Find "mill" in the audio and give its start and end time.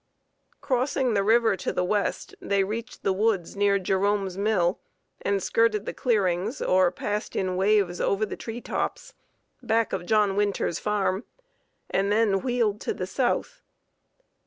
4.35-4.79